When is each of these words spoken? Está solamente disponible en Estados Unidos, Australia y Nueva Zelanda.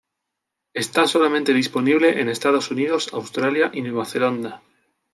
Está 0.73 1.05
solamente 1.05 1.53
disponible 1.53 2.21
en 2.21 2.27
Estados 2.27 2.71
Unidos, 2.71 3.09
Australia 3.13 3.69
y 3.71 3.83
Nueva 3.83 4.03
Zelanda. 4.05 4.63